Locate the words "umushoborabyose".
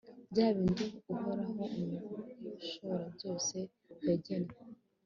2.39-3.57